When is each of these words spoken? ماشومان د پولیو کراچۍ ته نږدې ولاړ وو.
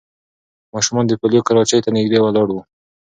ماشومان 0.73 1.05
د 1.07 1.11
پولیو 1.19 1.45
کراچۍ 1.47 1.79
ته 1.85 1.89
نږدې 1.95 2.17
ولاړ 2.21 2.47
وو. 2.51 2.61